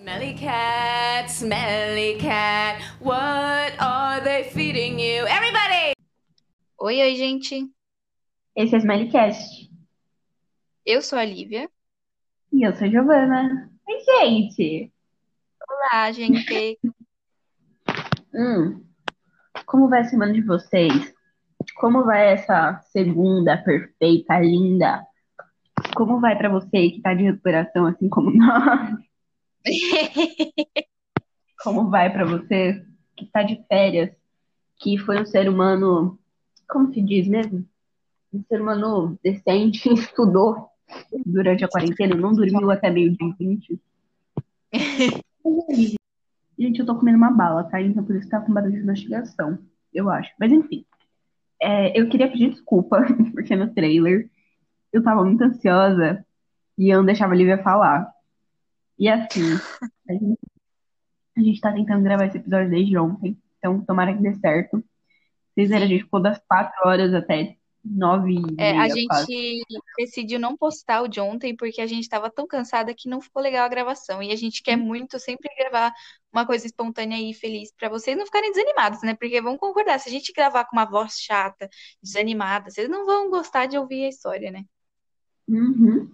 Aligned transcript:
Smelly 0.00 0.34
cat, 0.34 1.30
smelly 1.30 2.16
cat, 2.18 2.82
what 3.00 3.72
are 3.80 4.20
they 4.20 4.50
feeding 4.52 4.98
you? 4.98 5.26
Everybody! 5.26 5.94
Oi, 6.80 7.00
oi, 7.00 7.14
gente. 7.16 7.70
Esse 8.56 8.74
é 8.74 8.78
o 8.78 8.80
Smilecast. 8.80 9.70
Eu 10.84 11.00
sou 11.00 11.18
a 11.18 11.24
Lívia. 11.24 11.68
E 12.52 12.66
eu 12.66 12.74
sou 12.74 12.86
a 12.86 12.90
Giovana. 12.90 13.70
Oi, 13.88 14.00
gente! 14.00 14.92
Olá, 15.68 16.10
gente. 16.12 16.78
Hum, 18.36 18.84
como 19.64 19.88
vai 19.88 20.00
a 20.00 20.04
semana 20.04 20.32
de 20.32 20.42
vocês? 20.42 21.14
Como 21.76 22.02
vai 22.04 22.32
essa 22.32 22.80
segunda 22.90 23.56
perfeita, 23.58 24.40
linda? 24.40 25.06
Como 25.94 26.20
vai 26.20 26.36
pra 26.36 26.48
você 26.48 26.90
que 26.90 27.00
tá 27.00 27.14
de 27.14 27.22
recuperação, 27.22 27.86
assim 27.86 28.08
como 28.08 28.32
nós? 28.34 29.03
Como 31.62 31.88
vai 31.90 32.12
pra 32.12 32.24
você 32.24 32.84
que 33.16 33.26
tá 33.26 33.42
de 33.42 33.64
férias, 33.68 34.10
que 34.78 34.98
foi 34.98 35.20
um 35.20 35.26
ser 35.26 35.48
humano, 35.48 36.18
como 36.68 36.92
se 36.92 37.00
diz 37.00 37.26
mesmo? 37.26 37.64
Um 38.32 38.42
ser 38.44 38.60
humano 38.60 39.18
decente, 39.22 39.88
estudou 39.94 40.68
durante 41.24 41.64
a 41.64 41.68
quarentena, 41.68 42.14
não 42.14 42.32
dormiu 42.32 42.70
até 42.70 42.90
meio-dia 42.90 43.28
e 43.28 43.32
vinte. 43.32 43.80
Gente, 46.58 46.80
eu 46.80 46.86
tô 46.86 46.94
comendo 46.96 47.18
uma 47.18 47.30
bala, 47.30 47.64
tá? 47.64 47.80
Então 47.80 48.04
por 48.04 48.14
isso 48.16 48.28
tá 48.28 48.40
com 48.40 48.52
barulho 48.52 48.74
de 48.74 48.80
investigação, 48.80 49.58
eu 49.92 50.10
acho. 50.10 50.32
Mas 50.38 50.52
enfim, 50.52 50.84
é, 51.60 51.98
eu 51.98 52.08
queria 52.08 52.30
pedir 52.30 52.50
desculpa, 52.50 53.02
porque 53.32 53.56
no 53.56 53.72
trailer 53.72 54.30
eu 54.92 55.02
tava 55.02 55.24
muito 55.24 55.42
ansiosa 55.42 56.24
e 56.78 56.90
eu 56.90 56.98
não 56.98 57.04
deixava 57.04 57.32
a 57.32 57.36
Lívia 57.36 57.62
falar. 57.62 58.13
E 58.98 59.08
assim, 59.08 59.54
a 60.08 60.12
gente, 60.12 60.38
a 61.36 61.40
gente 61.40 61.60
tá 61.60 61.72
tentando 61.72 62.02
gravar 62.02 62.26
esse 62.26 62.38
episódio 62.38 62.70
desde 62.70 62.96
ontem, 62.96 63.36
então 63.58 63.84
tomara 63.84 64.14
que 64.14 64.22
dê 64.22 64.34
certo. 64.34 64.82
Vocês 65.54 65.68
viram, 65.68 65.84
a 65.84 65.86
gente 65.86 66.04
ficou 66.04 66.20
das 66.20 66.40
quatro 66.48 66.88
horas 66.88 67.14
até 67.14 67.56
nove 67.84 68.34
e 68.34 68.54
É, 68.58 68.70
a 68.70 68.88
meia, 68.88 69.06
quase. 69.06 69.26
gente 69.32 69.66
decidiu 69.98 70.40
não 70.40 70.56
postar 70.56 71.02
o 71.02 71.08
de 71.08 71.20
ontem 71.20 71.54
porque 71.54 71.80
a 71.80 71.86
gente 71.86 72.08
tava 72.08 72.30
tão 72.30 72.46
cansada 72.46 72.94
que 72.94 73.08
não 73.08 73.20
ficou 73.20 73.42
legal 73.42 73.64
a 73.64 73.68
gravação. 73.68 74.22
E 74.22 74.32
a 74.32 74.36
gente 74.36 74.62
quer 74.62 74.76
muito 74.76 75.18
sempre 75.18 75.48
gravar 75.58 75.92
uma 76.32 76.46
coisa 76.46 76.66
espontânea 76.66 77.18
e 77.18 77.34
feliz 77.34 77.72
pra 77.76 77.88
vocês 77.88 78.16
não 78.16 78.24
ficarem 78.24 78.50
desanimados, 78.50 79.02
né? 79.02 79.14
Porque 79.14 79.40
vamos 79.40 79.60
concordar, 79.60 80.00
se 80.00 80.08
a 80.08 80.12
gente 80.12 80.32
gravar 80.32 80.64
com 80.64 80.76
uma 80.76 80.86
voz 80.86 81.20
chata, 81.20 81.68
desanimada, 82.02 82.70
vocês 82.70 82.88
não 82.88 83.04
vão 83.04 83.30
gostar 83.30 83.66
de 83.66 83.76
ouvir 83.76 84.04
a 84.04 84.08
história, 84.08 84.50
né? 84.50 84.64
Uhum. 85.46 86.10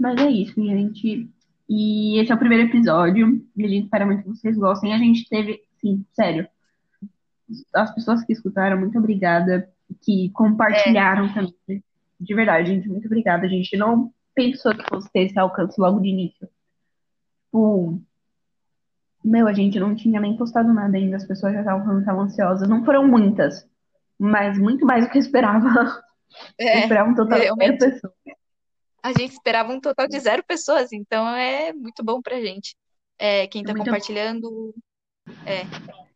Mas 0.00 0.20
é 0.20 0.30
isso, 0.30 0.54
gente. 0.54 1.28
E 1.68 2.18
esse 2.20 2.30
é 2.30 2.34
o 2.34 2.38
primeiro 2.38 2.64
episódio. 2.68 3.42
E 3.56 3.64
a 3.64 3.68
gente 3.68 3.84
espera 3.84 4.06
muito 4.06 4.22
que 4.22 4.28
vocês 4.28 4.56
gostem. 4.56 4.92
A 4.94 4.98
gente 4.98 5.28
teve, 5.28 5.62
sim, 5.80 6.04
sério. 6.12 6.46
As 7.74 7.94
pessoas 7.94 8.24
que 8.24 8.32
escutaram, 8.32 8.78
muito 8.78 8.98
obrigada. 8.98 9.68
Que 10.02 10.30
compartilharam 10.30 11.32
também. 11.32 11.82
De 12.20 12.34
verdade, 12.34 12.68
gente, 12.68 12.88
muito 12.88 13.06
obrigada. 13.06 13.46
A 13.46 13.48
gente 13.48 13.76
não 13.76 14.12
pensou 14.34 14.74
que 14.74 14.88
fosse 14.88 15.10
ter 15.12 15.24
esse 15.24 15.38
alcance 15.38 15.80
logo 15.80 16.00
de 16.00 16.08
início. 16.08 16.48
Tipo, 17.46 18.00
meu, 19.24 19.46
a 19.46 19.52
gente 19.52 19.78
não 19.78 19.94
tinha 19.94 20.20
nem 20.20 20.36
postado 20.36 20.72
nada 20.72 20.96
ainda. 20.96 21.16
As 21.16 21.24
pessoas 21.26 21.52
já 21.52 21.60
estavam 21.60 21.82
falando 21.82 21.96
que 21.98 22.02
estavam 22.02 22.22
ansiosas. 22.24 22.68
Não 22.68 22.84
foram 22.84 23.06
muitas, 23.06 23.66
mas 24.18 24.58
muito 24.58 24.84
mais 24.84 25.04
do 25.04 25.10
que 25.10 25.18
eu 25.18 25.22
esperava. 25.22 26.02
Eu 26.58 26.68
É, 26.68 26.80
esperava 26.80 27.08
um 27.10 27.14
total 27.14 27.38
de 27.38 27.44
zero 27.44 27.56
realmente. 27.56 27.78
pessoas. 27.78 28.12
A 29.04 29.08
gente 29.10 29.32
esperava 29.32 29.70
um 29.70 29.78
total 29.78 30.08
de 30.08 30.18
zero 30.18 30.42
pessoas, 30.42 30.90
então 30.90 31.28
é 31.28 31.74
muito 31.74 32.02
bom 32.02 32.22
pra 32.22 32.40
gente. 32.40 32.74
É, 33.18 33.46
quem 33.46 33.62
tá 33.62 33.74
Muito- 33.74 33.84
compartilhando, 33.84 34.74
é, 35.44 35.60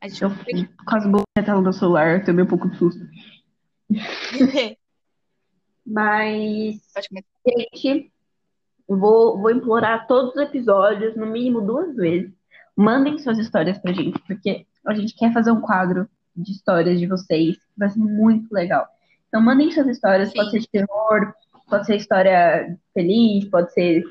a 0.00 0.08
gente 0.08 0.22
Eu 0.22 0.31
quase 0.86 1.06
botei 1.06 1.25
a 1.36 1.42
tela 1.42 1.61
do 1.61 1.70
celular, 1.70 2.25
tomei 2.25 2.42
um 2.44 2.48
pouco 2.48 2.66
de 2.70 2.78
susto. 2.78 3.00
Mas, 5.84 6.81
gente, 7.44 8.10
vou, 8.88 9.38
vou 9.38 9.50
implorar 9.50 10.06
todos 10.06 10.34
os 10.34 10.41
episódios, 10.41 11.15
no 11.15 11.26
mínimo 11.26 11.60
duas 11.60 11.94
vezes. 11.94 12.32
Mandem 12.75 13.19
suas 13.19 13.38
histórias 13.38 13.76
pra 13.76 13.93
gente, 13.93 14.19
porque 14.20 14.66
a 14.87 14.94
gente 14.94 15.15
quer 15.15 15.31
fazer 15.34 15.50
um 15.50 15.60
quadro 15.60 16.09
de 16.34 16.53
histórias 16.53 16.99
de 16.99 17.06
vocês, 17.06 17.56
que 17.56 17.62
vai 17.76 17.91
ser 17.91 17.99
muito 17.99 18.50
legal. 18.50 18.87
Então, 19.28 19.43
mandem 19.43 19.70
suas 19.72 19.88
histórias, 19.88 20.31
Sim. 20.31 20.37
pode 20.37 20.50
ser 20.53 20.60
de 20.60 20.69
terror, 20.69 21.34
pode 21.69 21.87
ser 21.87 21.97
história 21.97 22.77
feliz, 22.95 23.45
pode 23.47 23.73
ser 23.73 24.03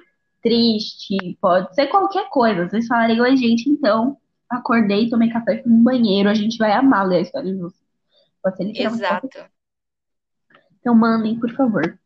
triste, 0.41 1.37
pode 1.41 1.73
ser 1.75 1.87
qualquer 1.87 2.29
coisa. 2.29 2.67
Vocês 2.67 2.87
falarem, 2.87 3.19
oi, 3.19 3.35
gente, 3.35 3.69
então, 3.69 4.17
acordei, 4.49 5.09
tomei 5.09 5.29
café, 5.29 5.61
no 5.65 5.83
banheiro, 5.83 6.29
a 6.29 6.33
gente 6.33 6.57
vai 6.57 6.71
amar 6.71 7.07
ler 7.07 7.17
a 7.17 7.21
história 7.21 7.51
de 7.51 7.59
vocês. 7.59 7.87
Pode 8.41 8.57
ser 8.57 8.63
literalmente 8.65 9.03
Exato. 9.03 9.29
então 10.79 10.95
mandem, 10.95 11.39
por 11.39 11.51
favor. 11.53 11.99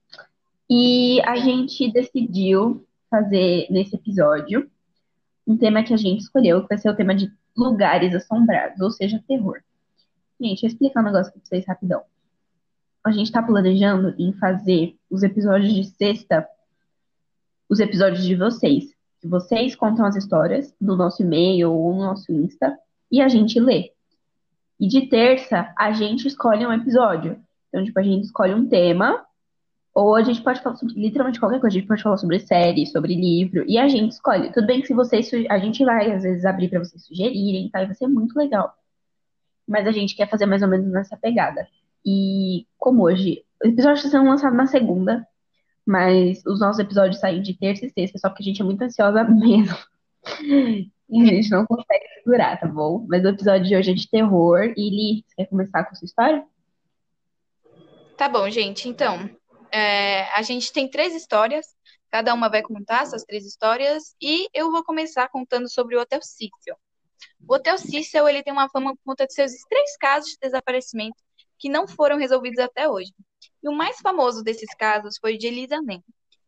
E 0.69 1.21
a 1.21 1.35
gente 1.35 1.91
decidiu 1.91 2.85
fazer 3.09 3.67
nesse 3.69 3.95
episódio 3.95 4.69
um 5.45 5.57
tema 5.57 5.83
que 5.83 5.93
a 5.93 5.97
gente 5.97 6.21
escolheu, 6.21 6.61
que 6.61 6.69
vai 6.69 6.77
ser 6.77 6.89
o 6.89 6.95
tema 6.95 7.13
de 7.13 7.31
lugares 7.55 8.15
assombrados, 8.15 8.79
ou 8.79 8.89
seja, 8.89 9.23
terror. 9.27 9.61
Gente, 10.39 10.63
eu 10.63 10.67
explicar 10.69 11.01
um 11.01 11.05
negócio 11.05 11.31
pra 11.31 11.41
vocês 11.43 11.65
rapidão. 11.67 12.03
A 13.03 13.11
gente 13.11 13.31
tá 13.31 13.43
planejando 13.43 14.15
em 14.17 14.31
fazer 14.33 14.95
os 15.11 15.21
episódios 15.21 15.73
de 15.73 15.83
sexta, 15.83 16.47
os 17.69 17.79
episódios 17.79 18.23
de 18.23 18.35
vocês. 18.35 18.85
Vocês 19.23 19.75
contam 19.75 20.05
as 20.05 20.15
histórias 20.15 20.73
no 20.79 20.95
nosso 20.95 21.21
e-mail 21.21 21.71
ou 21.71 21.93
no 21.93 22.01
nosso 22.01 22.31
Insta 22.31 22.75
e 23.11 23.21
a 23.21 23.27
gente 23.27 23.59
lê. 23.59 23.91
E 24.79 24.87
de 24.87 25.07
terça, 25.07 25.71
a 25.77 25.91
gente 25.91 26.27
escolhe 26.27 26.65
um 26.65 26.73
episódio. 26.73 27.39
Então, 27.67 27.83
tipo, 27.83 27.99
a 27.99 28.03
gente 28.03 28.23
escolhe 28.23 28.53
um 28.53 28.67
tema, 28.67 29.23
ou 29.93 30.15
a 30.15 30.23
gente 30.23 30.41
pode 30.41 30.61
falar 30.61 30.75
sobre 30.77 30.95
literalmente 30.95 31.39
qualquer 31.39 31.59
coisa. 31.59 31.75
A 31.75 31.79
gente 31.79 31.87
pode 31.87 32.01
falar 32.01 32.17
sobre 32.17 32.39
série, 32.39 32.87
sobre 32.87 33.13
livro, 33.13 33.63
e 33.67 33.77
a 33.77 33.87
gente 33.87 34.13
escolhe. 34.13 34.51
Tudo 34.51 34.65
bem 34.65 34.81
que 34.81 34.87
se 34.87 34.93
vocês. 34.93 35.29
A 35.49 35.59
gente 35.59 35.83
vai, 35.85 36.11
às 36.11 36.23
vezes, 36.23 36.45
abrir 36.45 36.69
pra 36.69 36.79
vocês 36.79 37.05
sugerirem, 37.05 37.69
tá? 37.69 37.83
E 37.83 37.85
vai 37.85 37.95
ser 37.95 38.07
muito 38.07 38.35
legal. 38.37 38.73
Mas 39.67 39.85
a 39.85 39.91
gente 39.91 40.15
quer 40.15 40.29
fazer 40.29 40.45
mais 40.45 40.61
ou 40.61 40.67
menos 40.67 40.87
nessa 40.91 41.17
pegada. 41.17 41.67
E 42.05 42.65
como 42.77 43.03
hoje. 43.03 43.43
O 43.63 43.67
episódio 43.67 43.97
está 43.97 44.09
sendo 44.09 44.29
lançado 44.29 44.55
na 44.55 44.67
segunda, 44.67 45.25
mas 45.85 46.43
os 46.45 46.59
nossos 46.59 46.79
episódios 46.79 47.19
saem 47.19 47.41
de 47.41 47.57
terça 47.57 47.85
e 47.85 47.91
sexta, 47.91 48.17
só 48.17 48.29
porque 48.29 48.43
a 48.43 48.45
gente 48.45 48.61
é 48.61 48.65
muito 48.65 48.81
ansiosa 48.81 49.23
mesmo. 49.29 49.77
E 51.09 51.21
a 51.23 51.25
gente 51.25 51.49
não 51.49 51.65
consegue 51.65 52.05
segurar, 52.15 52.59
tá 52.59 52.67
bom? 52.67 53.05
Mas 53.07 53.23
o 53.23 53.27
episódio 53.27 53.67
de 53.67 53.75
hoje 53.75 53.91
é 53.91 53.93
de 53.93 54.09
terror. 54.09 54.73
E 54.77 54.89
Li, 54.89 55.25
você 55.27 55.35
quer 55.35 55.45
começar 55.47 55.83
com 55.83 55.91
a 55.91 55.95
sua 55.95 56.05
história? 56.05 56.45
Tá 58.15 58.29
bom, 58.29 58.49
gente. 58.49 58.87
Então, 58.87 59.29
é, 59.71 60.23
a 60.33 60.41
gente 60.41 60.71
tem 60.71 60.89
três 60.89 61.13
histórias. 61.13 61.65
Cada 62.09 62.33
uma 62.33 62.49
vai 62.49 62.61
contar 62.61 63.03
essas 63.03 63.23
três 63.23 63.45
histórias. 63.45 64.15
E 64.21 64.47
eu 64.53 64.71
vou 64.71 64.83
começar 64.83 65.27
contando 65.27 65.69
sobre 65.69 65.97
o 65.97 65.99
Hotel 65.99 66.21
Cecil. 66.21 66.49
O 67.47 67.55
Hotel 67.55 67.77
Cecil, 67.77 68.27
ele 68.27 68.43
tem 68.43 68.53
uma 68.53 68.69
fama 68.69 68.95
por 68.95 69.01
conta 69.05 69.27
de 69.27 69.33
seus 69.33 69.51
três 69.69 69.97
casos 69.97 70.31
de 70.31 70.37
desaparecimento 70.41 71.17
que 71.59 71.67
não 71.67 71.87
foram 71.87 72.17
resolvidos 72.17 72.59
até 72.59 72.89
hoje. 72.89 73.11
E 73.63 73.69
o 73.69 73.71
mais 73.73 73.97
famoso 73.99 74.43
desses 74.43 74.73
casos 74.75 75.17
foi 75.19 75.35
o 75.35 75.37
de 75.37 75.47
Elisa 75.47 75.75
Lam. 75.77 76.01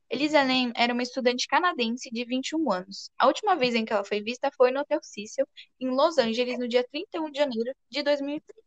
Elisa 0.10 0.44
Lam 0.44 0.72
era 0.76 0.94
uma 0.94 1.04
estudante 1.04 1.48
canadense 1.48 2.10
de 2.12 2.26
21 2.26 2.72
anos. 2.72 3.10
A 3.18 3.28
última 3.28 3.56
vez 3.56 3.74
em 3.76 3.86
que 3.86 3.94
ela 3.94 4.04
foi 4.04 4.22
vista 4.22 4.52
foi 4.56 4.72
no 4.72 4.82
Hotel 4.82 5.00
Cecil, 5.02 5.48
em 5.80 5.90
Los 5.90 6.18
Angeles, 6.18 6.60
no 6.60 6.68
dia 6.68 6.86
31 6.92 7.32
de 7.32 7.40
janeiro 7.40 7.72
de 7.90 8.04
2003. 8.04 8.64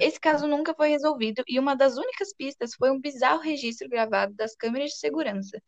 Esse 0.00 0.20
caso 0.20 0.46
nunca 0.46 0.74
foi 0.74 0.88
resolvido 0.88 1.42
e 1.46 1.58
uma 1.58 1.74
das 1.74 1.96
únicas 1.96 2.32
pistas 2.34 2.74
foi 2.74 2.90
um 2.90 3.00
bizarro 3.00 3.40
registro 3.40 3.88
gravado 3.88 4.34
das 4.34 4.54
câmeras 4.54 4.90
de 4.90 4.98
segurança 4.98 5.60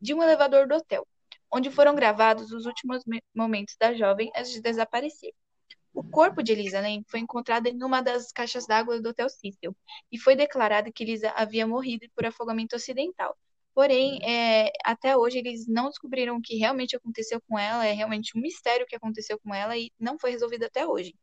de 0.00 0.14
um 0.14 0.22
elevador 0.22 0.66
do 0.68 0.74
hotel, 0.76 1.06
onde 1.52 1.70
foram 1.70 1.94
gravados 1.94 2.52
os 2.52 2.66
últimos 2.66 3.04
me- 3.06 3.22
momentos 3.34 3.76
da 3.78 3.92
jovem 3.94 4.30
antes 4.36 4.52
de 4.52 4.60
desaparecer. 4.60 5.32
O 5.92 6.02
corpo 6.04 6.42
de 6.42 6.52
Elisa 6.52 6.80
Lam 6.80 7.02
foi 7.08 7.20
encontrado 7.20 7.66
em 7.66 7.82
uma 7.82 8.00
das 8.00 8.32
caixas 8.32 8.66
d'água 8.66 9.00
do 9.00 9.08
Hotel 9.10 9.28
Cecil 9.28 9.76
e 10.10 10.18
foi 10.18 10.36
declarado 10.36 10.92
que 10.92 11.02
Elisa 11.04 11.30
havia 11.36 11.66
morrido 11.66 12.06
por 12.14 12.24
afogamento 12.24 12.76
acidental. 12.76 13.36
Porém, 13.74 14.20
é, 14.24 14.72
até 14.84 15.16
hoje 15.16 15.38
eles 15.38 15.66
não 15.66 15.88
descobriram 15.88 16.36
o 16.36 16.42
que 16.42 16.56
realmente 16.56 16.96
aconteceu 16.96 17.40
com 17.48 17.58
ela, 17.58 17.86
é 17.86 17.92
realmente 17.92 18.36
um 18.36 18.40
mistério 18.40 18.84
o 18.84 18.88
que 18.88 18.96
aconteceu 18.96 19.38
com 19.40 19.54
ela 19.54 19.76
e 19.76 19.92
não 19.98 20.18
foi 20.18 20.30
resolvido 20.30 20.64
até 20.64 20.86
hoje. 20.86 21.14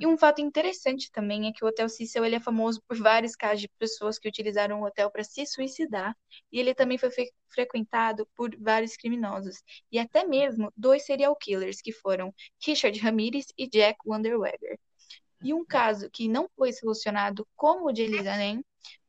E 0.00 0.06
um 0.06 0.16
fato 0.16 0.40
interessante 0.40 1.10
também 1.10 1.48
é 1.48 1.52
que 1.52 1.64
o 1.64 1.68
Hotel 1.68 1.88
Cecil 1.88 2.24
ele 2.24 2.36
é 2.36 2.40
famoso 2.40 2.80
por 2.86 2.96
vários 2.96 3.34
casos 3.34 3.60
de 3.60 3.68
pessoas 3.78 4.18
que 4.18 4.28
utilizaram 4.28 4.80
o 4.80 4.86
hotel 4.86 5.10
para 5.10 5.24
se 5.24 5.44
suicidar, 5.46 6.16
e 6.52 6.60
ele 6.60 6.74
também 6.74 6.98
foi 6.98 7.10
fre- 7.10 7.32
frequentado 7.48 8.28
por 8.36 8.54
vários 8.58 8.96
criminosos, 8.96 9.62
e 9.90 9.98
até 9.98 10.24
mesmo 10.24 10.72
dois 10.76 11.04
serial 11.04 11.34
killers, 11.36 11.80
que 11.82 11.92
foram 11.92 12.32
Richard 12.64 12.98
Ramirez 12.98 13.46
e 13.56 13.68
Jack 13.68 13.98
Wanderweger. 14.06 14.78
E 15.42 15.54
um 15.54 15.64
caso 15.64 16.10
que 16.10 16.28
não 16.28 16.48
foi 16.56 16.72
solucionado 16.72 17.46
como 17.56 17.86
o 17.86 17.92
de 17.92 18.02
Elisa 18.02 18.36
Lam 18.36 18.62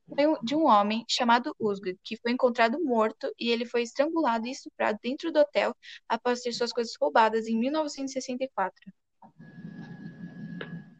foi 0.07 0.25
de 0.43 0.55
um 0.55 0.65
homem 0.65 1.05
chamado 1.07 1.55
Usgood, 1.59 1.97
que 2.03 2.17
foi 2.17 2.31
encontrado 2.31 2.83
morto 2.83 3.31
e 3.39 3.49
ele 3.49 3.65
foi 3.65 3.83
estrangulado 3.83 4.47
e 4.47 4.51
estuprado 4.51 4.97
dentro 5.01 5.31
do 5.31 5.39
hotel 5.39 5.75
após 6.07 6.41
ter 6.41 6.51
suas 6.53 6.71
coisas 6.71 6.93
roubadas 6.99 7.47
em 7.47 7.57
1964. 7.57 8.91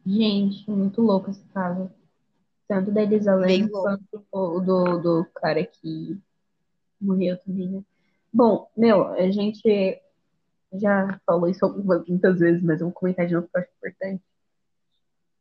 Gente, 0.10 0.70
muito 0.72 1.02
louco 1.04 1.30
esse 1.30 1.44
caso. 1.54 1.90
Tanto 2.68 2.92
da 2.92 3.04
Elisa 3.04 3.36
Lam 3.36 3.70
quanto 3.70 4.26
o 4.32 4.60
do, 4.60 4.98
do 4.98 5.26
cara 5.36 5.64
que 5.64 6.18
morreu 7.00 7.38
também, 7.38 7.68
né? 7.68 7.84
Bom, 8.34 8.68
meu, 8.76 9.08
a 9.08 9.30
gente 9.30 10.02
já 10.74 11.20
falou 11.26 11.48
isso 11.48 11.64
algumas- 11.64 12.08
muitas 12.08 12.40
vezes, 12.40 12.64
mas 12.64 12.80
eu 12.80 12.88
vou 12.88 12.94
comentar 12.94 13.28
de 13.28 13.34
novo 13.36 13.48
porque 13.48 13.58
eu 13.58 13.62
acho 13.62 13.72
importante. 13.78 14.24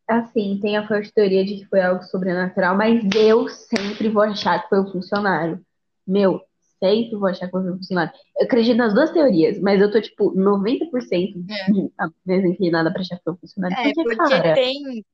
Assim, 0.07 0.59
tem 0.61 0.77
a 0.77 0.87
forte 0.87 1.13
teoria 1.13 1.45
de 1.45 1.57
que 1.57 1.67
foi 1.67 1.81
algo 1.81 2.03
sobrenatural, 2.03 2.77
mas 2.77 3.03
eu 3.15 3.49
sempre 3.49 4.09
vou 4.09 4.23
achar 4.23 4.63
que 4.63 4.69
foi 4.69 4.81
um 4.81 4.91
funcionário. 4.91 5.65
Meu, 6.07 6.43
sempre 6.83 7.17
vou 7.19 7.29
achar 7.29 7.47
que 7.47 7.53
foi 7.53 7.71
um 7.73 7.77
funcionário. 7.77 8.13
Eu 8.39 8.47
acredito 8.47 8.77
nas 8.77 8.95
duas 8.95 9.11
teorias, 9.13 9.61
mas 9.61 9.81
eu 9.81 9.91
tô, 9.91 10.01
tipo, 10.01 10.33
90% 10.35 11.39
É. 11.49 11.79
inclinada 12.29 12.93
pra 12.93 13.01
achar 13.03 13.17
que 13.19 13.25
foi 13.25 13.33
um 13.35 13.39
funcionário. 13.39 13.79
É, 13.79 13.83
Porque, 13.83 14.01
porque 14.03 14.43
tem, 14.53 15.05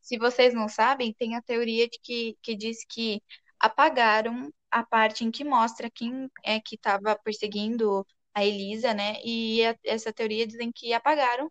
se 0.00 0.18
vocês 0.18 0.54
não 0.54 0.68
sabem, 0.68 1.12
tem 1.14 1.36
a 1.36 1.42
teoria 1.42 1.88
de 1.88 1.98
que, 2.02 2.36
que 2.42 2.56
diz 2.56 2.84
que 2.86 3.22
apagaram 3.60 4.52
a 4.70 4.84
parte 4.84 5.24
em 5.24 5.30
que 5.30 5.44
mostra 5.44 5.90
quem 5.90 6.30
é 6.44 6.60
que 6.60 6.76
estava 6.76 7.16
perseguindo 7.24 8.06
a 8.34 8.44
Elisa, 8.44 8.94
né? 8.94 9.14
E 9.24 9.64
a- 9.66 9.76
essa 9.84 10.12
teoria 10.12 10.46
dizem 10.46 10.72
que 10.72 10.92
apagaram 10.92 11.50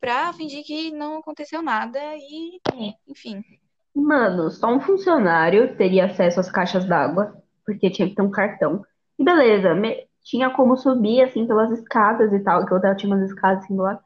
pra 0.00 0.32
fingir 0.34 0.64
que 0.64 0.90
não 0.92 1.18
aconteceu 1.18 1.62
nada 1.62 2.00
e, 2.16 2.60
É. 2.72 2.98
enfim. 3.08 3.44
Mano, 3.94 4.50
só 4.50 4.68
um 4.74 4.80
funcionário 4.80 5.76
teria 5.76 6.06
acesso 6.06 6.40
às 6.40 6.50
caixas 6.50 6.84
d'água, 6.86 7.34
porque 7.66 7.90
tinha 7.90 8.08
que 8.08 8.14
ter 8.14 8.22
um 8.22 8.30
cartão. 8.30 8.84
E 9.18 9.24
beleza, 9.24 9.74
me- 9.74 10.06
tinha 10.24 10.50
como 10.50 10.76
subir 10.76 11.22
assim 11.22 11.46
pelas 11.46 11.70
escadas 11.72 12.32
e 12.32 12.40
tal, 12.40 12.64
que 12.66 12.72
o 12.74 12.76
hotel 12.76 12.96
tinha 12.96 13.14
umas 13.14 13.28
escadas 13.30 13.64
assim 13.64 13.76
do 13.76 13.82
lado. 13.82 14.00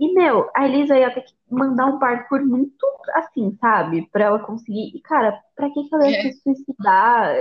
E, 0.00 0.14
meu, 0.14 0.50
a 0.56 0.66
Elisa 0.66 0.96
ia 0.98 1.12
ter 1.14 1.22
que 1.22 1.34
mandar 1.50 1.86
um 1.86 1.98
parkour 1.98 2.44
muito 2.44 2.86
assim, 3.14 3.56
sabe? 3.60 4.08
Pra 4.12 4.24
ela 4.26 4.38
conseguir. 4.40 4.92
E, 4.96 5.00
cara, 5.02 5.38
pra 5.56 5.70
que 5.70 5.84
que 5.88 5.94
ela 5.94 6.08
ia 6.08 6.18
É. 6.18 6.32
se 6.32 6.42
suicidar 6.42 7.36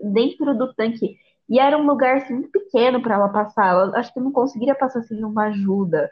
dentro 0.00 0.56
do 0.56 0.74
tanque? 0.74 1.18
E 1.48 1.58
era 1.60 1.76
um 1.78 1.86
lugar 1.86 2.16
assim, 2.18 2.34
muito 2.34 2.50
pequeno 2.50 3.02
pra 3.02 3.14
ela 3.16 3.28
passar. 3.28 3.68
Ela 3.68 3.98
acho 3.98 4.12
que 4.14 4.20
não 4.20 4.32
conseguiria 4.32 4.74
passar 4.74 5.02
sem 5.04 5.24
uma 5.24 5.46
ajuda. 5.46 6.10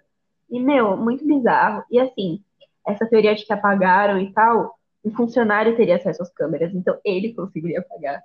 E, 0.51 0.61
meu, 0.61 0.97
muito 0.97 1.27
bizarro. 1.27 1.85
E 1.91 2.01
assim, 2.01 2.43
essa 2.87 3.07
teoria 3.09 3.35
de 3.35 3.45
que 3.47 3.53
apagaram 3.53 4.19
e 4.21 4.33
tal, 4.33 4.79
um 5.05 5.11
funcionário 5.15 5.77
teria 5.77 5.97
acesso 5.97 6.23
às 6.23 6.33
câmeras, 6.33 6.75
então 6.75 6.99
ele 7.05 7.35
conseguiria 7.35 7.81
apagar. 7.81 8.23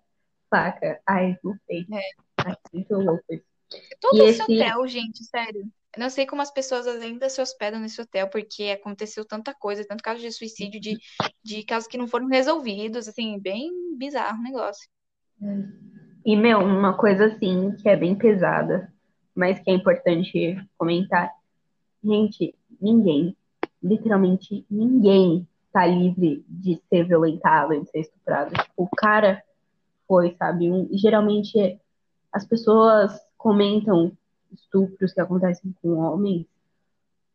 Saca? 0.49 0.99
Ai, 1.05 1.37
não 1.43 1.55
sei. 1.65 1.85
É. 1.91 2.49
Acho 2.49 2.59
muito 2.73 2.93
louco 2.95 3.23
isso. 3.29 3.43
Todo 3.99 4.17
E 4.17 4.21
esse 4.29 4.41
esse- 4.41 4.53
hotel, 4.53 4.87
gente, 4.87 5.23
sério. 5.25 5.65
Eu 5.95 6.01
não 6.01 6.09
sei 6.09 6.25
como 6.27 6.41
as 6.41 6.51
pessoas 6.51 6.85
ainda 6.87 7.27
se 7.29 7.41
hospedam 7.41 7.79
nesse 7.79 7.99
hotel, 7.99 8.29
porque 8.29 8.65
aconteceu 8.65 9.25
tanta 9.25 9.53
coisa, 9.53 9.85
tanto 9.85 10.03
caso 10.03 10.21
de 10.21 10.31
suicídio, 10.31 10.79
de, 10.79 10.97
de 11.43 11.63
casos 11.63 11.87
que 11.87 11.97
não 11.97 12.07
foram 12.07 12.27
resolvidos, 12.27 13.07
assim, 13.07 13.39
bem 13.39 13.71
bizarro 13.97 14.39
o 14.39 14.43
negócio. 14.43 14.87
E, 16.25 16.35
meu, 16.35 16.59
uma 16.59 16.95
coisa 16.95 17.25
assim 17.25 17.71
que 17.77 17.89
é 17.89 17.95
bem 17.95 18.15
pesada, 18.15 18.91
mas 19.35 19.59
que 19.59 19.69
é 19.71 19.73
importante 19.73 20.57
comentar. 20.77 21.31
Gente, 22.03 22.53
ninguém, 22.79 23.35
literalmente 23.81 24.65
ninguém 24.69 25.47
tá 25.71 25.85
livre 25.85 26.45
de 26.47 26.81
ser 26.89 27.05
violentado, 27.05 27.79
de 27.79 27.89
ser 27.89 27.99
estuprado. 28.01 28.53
Tipo, 28.53 28.83
o 28.83 28.89
cara 28.95 29.43
foi, 30.07 30.35
sabe? 30.37 30.71
Um, 30.71 30.87
geralmente 30.93 31.79
as 32.31 32.45
pessoas 32.45 33.19
comentam 33.37 34.11
estupros 34.51 35.13
que 35.13 35.21
acontecem 35.21 35.73
com 35.81 35.97
homens 35.97 36.45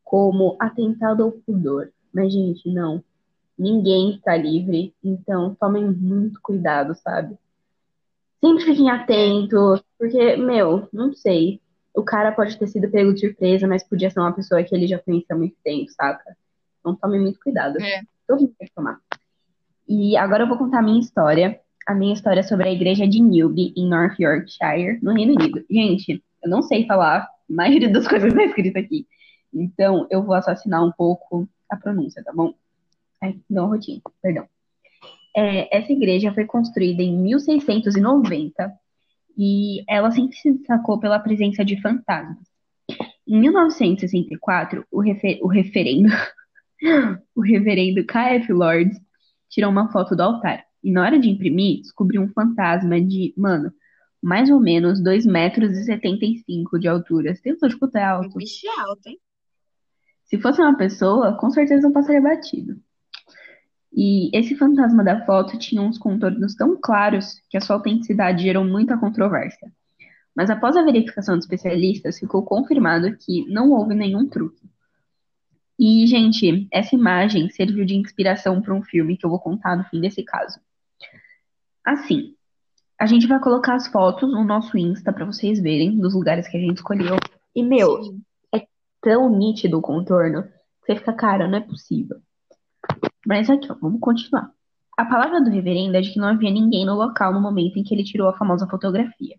como 0.04 0.56
atentado 0.60 1.22
ao 1.22 1.32
pudor. 1.32 1.90
Mas, 2.12 2.32
gente, 2.32 2.70
não. 2.70 3.02
Ninguém 3.58 4.16
está 4.16 4.36
livre, 4.36 4.94
então 5.02 5.54
tomem 5.58 5.84
muito 5.90 6.40
cuidado, 6.42 6.94
sabe? 6.94 7.38
Sempre 8.44 8.64
fiquem 8.64 8.90
atentos, 8.90 9.82
porque, 9.98 10.36
meu, 10.36 10.88
não 10.92 11.14
sei. 11.14 11.60
O 11.94 12.02
cara 12.02 12.32
pode 12.32 12.58
ter 12.58 12.66
sido 12.66 12.90
pego 12.90 13.14
de 13.14 13.20
surpresa, 13.20 13.66
mas 13.66 13.84
podia 13.84 14.10
ser 14.10 14.20
uma 14.20 14.32
pessoa 14.32 14.62
que 14.62 14.74
ele 14.74 14.86
já 14.86 14.98
conhecia 14.98 15.34
há 15.34 15.38
muito 15.38 15.56
tempo, 15.62 15.90
saca? 15.92 16.36
Então 16.80 16.96
tomem 16.96 17.20
muito 17.20 17.38
cuidado. 17.38 17.80
É. 17.80 18.02
Todo 18.26 18.40
mundo 18.40 18.54
tem 18.58 18.68
que 18.68 18.74
tomar. 18.74 18.98
E 19.88 20.16
agora 20.16 20.44
eu 20.44 20.48
vou 20.48 20.58
contar 20.58 20.80
a 20.80 20.82
minha 20.82 21.00
história. 21.00 21.60
A 21.86 21.94
minha 21.94 22.14
história 22.14 22.42
sobre 22.42 22.68
a 22.68 22.72
igreja 22.72 23.08
de 23.08 23.20
Newby, 23.20 23.72
em 23.76 23.88
North 23.88 24.18
Yorkshire, 24.18 24.98
no 25.02 25.12
Reino 25.12 25.34
Unido. 25.34 25.64
Gente, 25.68 26.22
eu 26.42 26.50
não 26.50 26.62
sei 26.62 26.86
falar 26.86 27.22
a 27.22 27.28
maioria 27.48 27.90
das 27.90 28.06
coisas 28.08 28.30
está 28.30 28.44
escrita 28.44 28.78
aqui. 28.78 29.06
Então, 29.52 30.06
eu 30.10 30.22
vou 30.22 30.34
assassinar 30.34 30.84
um 30.84 30.92
pouco 30.92 31.48
a 31.68 31.76
pronúncia, 31.76 32.22
tá 32.22 32.32
bom? 32.32 32.54
Ai, 33.20 33.36
não, 33.50 33.68
rotina, 33.68 34.00
perdão. 34.22 34.46
É, 35.36 35.76
essa 35.76 35.92
igreja 35.92 36.32
foi 36.32 36.44
construída 36.44 37.02
em 37.02 37.16
1690 37.16 38.72
e 39.36 39.82
ela 39.88 40.10
sempre 40.10 40.36
se 40.36 40.52
destacou 40.52 40.98
pela 40.98 41.18
presença 41.18 41.64
de 41.64 41.80
fantasmas. 41.80 42.46
Em 43.26 43.40
1964, 43.40 44.84
o, 44.90 45.00
refe- 45.00 45.40
o 45.42 45.48
referendo, 45.48 46.08
o 47.34 47.40
reverendo 47.40 48.04
K.F. 48.04 48.52
Lords 48.52 49.00
tirou 49.48 49.70
uma 49.70 49.90
foto 49.90 50.14
do 50.14 50.22
altar 50.22 50.64
e 50.82 50.90
na 50.90 51.02
hora 51.02 51.18
de 51.18 51.28
imprimir, 51.28 51.80
descobriu 51.80 52.22
um 52.22 52.28
fantasma 52.28 53.00
de, 53.00 53.32
mano, 53.36 53.72
mais 54.22 54.50
ou 54.50 54.60
menos 54.60 55.02
2 55.02 55.26
metros 55.26 55.76
e 55.76 55.84
75 55.84 56.78
de 56.78 56.88
altura. 56.88 57.34
Você 57.34 57.42
tem 57.42 57.52
noção 57.52 57.68
de 57.68 57.76
quanto 57.76 57.96
é 57.96 58.04
alto? 58.04 58.38
bicho 58.38 58.66
alto, 58.78 59.08
hein? 59.08 59.18
Se 60.24 60.38
fosse 60.38 60.60
uma 60.60 60.76
pessoa, 60.76 61.36
com 61.36 61.50
certeza 61.50 61.82
não 61.82 61.92
passaria 61.92 62.20
batido. 62.20 62.80
E 63.92 64.30
esse 64.36 64.54
fantasma 64.56 65.04
da 65.04 65.24
foto 65.26 65.58
tinha 65.58 65.82
uns 65.82 65.98
contornos 65.98 66.54
tão 66.54 66.78
claros 66.80 67.42
que 67.50 67.56
a 67.56 67.60
sua 67.60 67.76
autenticidade 67.76 68.42
gerou 68.42 68.64
muita 68.64 68.96
controvérsia. 68.96 69.70
Mas 70.34 70.48
após 70.48 70.76
a 70.76 70.82
verificação 70.82 71.36
dos 71.36 71.44
especialistas, 71.44 72.18
ficou 72.18 72.42
confirmado 72.42 73.14
que 73.18 73.44
não 73.48 73.70
houve 73.70 73.94
nenhum 73.94 74.26
truque. 74.26 74.66
E, 75.78 76.06
gente, 76.06 76.66
essa 76.70 76.94
imagem 76.94 77.50
serviu 77.50 77.84
de 77.84 77.96
inspiração 77.96 78.62
para 78.62 78.74
um 78.74 78.82
filme 78.82 79.16
que 79.16 79.26
eu 79.26 79.30
vou 79.30 79.40
contar 79.40 79.76
no 79.76 79.84
fim 79.84 80.00
desse 80.00 80.22
caso. 80.22 80.58
Assim, 81.84 82.34
a 82.98 83.06
gente 83.06 83.26
vai 83.26 83.40
colocar 83.40 83.74
as 83.74 83.88
fotos 83.88 84.30
no 84.30 84.44
nosso 84.44 84.76
Insta 84.78 85.12
para 85.12 85.24
vocês 85.24 85.60
verem 85.60 85.98
dos 85.98 86.14
lugares 86.14 86.46
que 86.48 86.56
a 86.56 86.60
gente 86.60 86.76
escolheu. 86.76 87.16
E, 87.54 87.62
meu, 87.62 88.02
Sim. 88.02 88.22
tão 89.00 89.28
nítido 89.28 89.78
o 89.78 89.82
contorno 89.82 90.44
que 90.44 90.86
você 90.86 90.96
fica, 90.96 91.12
cara, 91.12 91.48
não 91.48 91.58
é 91.58 91.60
possível. 91.60 92.18
Mas 93.26 93.50
aqui, 93.50 93.70
ó, 93.70 93.74
vamos 93.80 94.00
continuar. 94.00 94.50
A 94.96 95.04
palavra 95.04 95.40
do 95.40 95.50
reverendo 95.50 95.96
é 95.96 96.00
de 96.00 96.12
que 96.12 96.18
não 96.18 96.28
havia 96.28 96.50
ninguém 96.50 96.84
no 96.84 96.94
local 96.94 97.32
no 97.32 97.40
momento 97.40 97.78
em 97.78 97.82
que 97.82 97.94
ele 97.94 98.04
tirou 98.04 98.28
a 98.28 98.36
famosa 98.36 98.66
fotografia. 98.68 99.36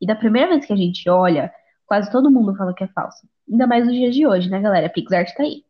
E 0.00 0.06
da 0.06 0.16
primeira 0.16 0.48
vez 0.48 0.66
que 0.66 0.72
a 0.72 0.76
gente 0.76 1.08
olha, 1.08 1.52
quase 1.86 2.10
todo 2.10 2.30
mundo 2.30 2.54
fala 2.56 2.74
que 2.74 2.84
é 2.84 2.88
falso. 2.88 3.28
Ainda 3.48 3.66
mais 3.66 3.86
nos 3.86 3.94
dias 3.94 4.14
de 4.14 4.26
hoje, 4.26 4.50
né, 4.50 4.60
galera? 4.60 4.88
PixArt 4.88 5.34
tá 5.36 5.42
aí. 5.42 5.62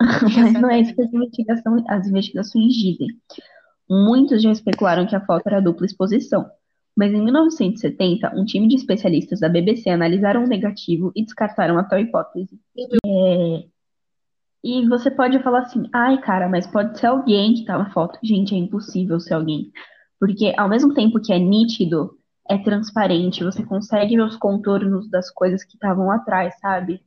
Mas 0.36 0.52
não 0.54 0.70
é 0.70 0.80
isso 0.80 0.94
que 0.94 1.02
as, 1.02 1.12
investigação- 1.12 1.84
as 1.88 2.06
investigações 2.06 2.74
dizem. 2.74 3.08
Muitos 3.94 4.42
já 4.42 4.50
especularam 4.50 5.06
que 5.06 5.14
a 5.14 5.20
foto 5.20 5.46
era 5.46 5.60
dupla 5.60 5.84
exposição. 5.84 6.50
Mas 6.96 7.12
em 7.12 7.22
1970, 7.22 8.34
um 8.34 8.42
time 8.42 8.66
de 8.66 8.76
especialistas 8.76 9.40
da 9.40 9.50
BBC 9.50 9.90
analisaram 9.90 10.44
o 10.44 10.48
negativo 10.48 11.12
e 11.14 11.22
descartaram 11.22 11.78
a 11.78 11.84
tal 11.84 11.98
hipótese. 11.98 12.58
É, 13.06 13.64
E 14.64 14.88
você 14.88 15.10
pode 15.10 15.42
falar 15.42 15.60
assim, 15.60 15.90
ai, 15.92 16.18
cara, 16.22 16.48
mas 16.48 16.66
pode 16.66 16.98
ser 16.98 17.06
alguém 17.06 17.52
que 17.52 17.66
tá 17.66 17.76
na 17.76 17.90
foto. 17.92 18.18
Gente, 18.22 18.54
é 18.54 18.58
impossível 18.58 19.20
ser 19.20 19.34
alguém. 19.34 19.70
Porque 20.18 20.54
ao 20.56 20.70
mesmo 20.70 20.94
tempo 20.94 21.20
que 21.20 21.32
é 21.32 21.38
nítido, 21.38 22.16
é 22.48 22.56
transparente, 22.56 23.44
você 23.44 23.62
consegue 23.62 24.16
ver 24.16 24.22
os 24.22 24.36
contornos 24.36 25.06
das 25.10 25.30
coisas 25.30 25.64
que 25.64 25.74
estavam 25.74 26.10
atrás, 26.10 26.58
sabe? 26.60 27.02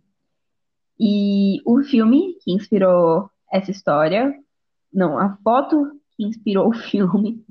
E 0.99 1.61
o 1.65 1.81
filme 1.81 2.35
que 2.43 2.51
inspirou 2.51 3.29
essa 3.51 3.71
história, 3.71 4.33
não, 4.93 5.17
a 5.17 5.35
foto 5.37 5.99
que 6.15 6.25
inspirou 6.25 6.69
o 6.69 6.74
filme. 6.74 7.43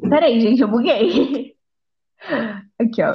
Peraí, 0.00 0.40
gente, 0.40 0.62
eu 0.62 0.68
buguei. 0.68 1.54
Aqui, 2.78 3.02
ó. 3.02 3.14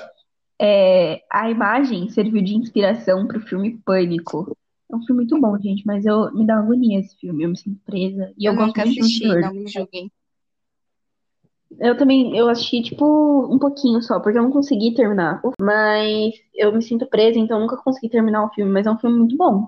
É, 0.62 1.22
a 1.32 1.50
imagem 1.50 2.10
serviu 2.10 2.42
de 2.42 2.56
inspiração 2.56 3.28
pro 3.28 3.42
filme 3.42 3.80
Pânico. 3.86 4.56
É 4.92 4.96
um 4.96 5.02
filme 5.02 5.22
muito 5.22 5.40
bom, 5.40 5.58
gente, 5.60 5.86
mas 5.86 6.06
eu 6.06 6.32
me 6.34 6.46
dá 6.46 6.58
agonia 6.58 7.00
esse 7.00 7.18
filme, 7.18 7.44
eu 7.44 7.50
me 7.50 7.58
sinto 7.58 7.80
presa. 7.86 8.32
E 8.38 8.46
eu 8.46 8.54
Eu 8.54 8.58
gosto 8.58 8.68
nunca 8.68 8.84
assisti, 8.84 9.28
não 9.28 9.54
me 9.54 9.68
julguem. 9.68 10.12
Eu 11.80 11.98
também, 11.98 12.38
eu 12.38 12.48
assisti, 12.48 12.84
tipo, 12.84 13.52
um 13.52 13.58
pouquinho 13.58 14.02
só, 14.02 14.20
porque 14.20 14.38
eu 14.38 14.44
não 14.44 14.52
consegui 14.52 14.94
terminar. 14.94 15.42
Mas 15.60 16.36
eu 16.54 16.72
me 16.72 16.82
sinto 16.82 17.08
presa, 17.08 17.40
então 17.40 17.58
eu 17.58 17.62
nunca 17.62 17.78
consegui 17.78 18.10
terminar 18.10 18.46
o 18.46 18.54
filme, 18.54 18.72
mas 18.72 18.86
é 18.86 18.92
um 18.92 19.00
filme 19.00 19.18
muito 19.18 19.36
bom. 19.36 19.68